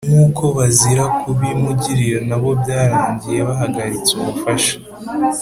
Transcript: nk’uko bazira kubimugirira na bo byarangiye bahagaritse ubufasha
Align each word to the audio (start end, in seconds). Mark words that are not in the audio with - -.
nk’uko 0.09 0.43
bazira 0.57 1.03
kubimugirira 1.19 2.19
na 2.29 2.37
bo 2.41 2.49
byarangiye 2.61 3.39
bahagaritse 3.47 4.11
ubufasha 4.21 4.73